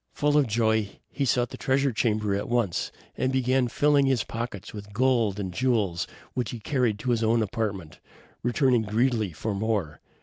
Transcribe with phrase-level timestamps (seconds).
[0.15, 4.73] Full of joy, he sought the treasure chamber at once, and began filling his pockets
[4.73, 7.99] with gold and jewels, which he carried to his own apartment,
[8.41, 10.01] returning greedily for more.